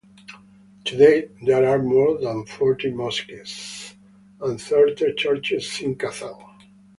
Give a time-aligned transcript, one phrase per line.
[0.85, 3.93] To date, there are more than forty mosques
[4.41, 6.43] and thirty churches in Kazan.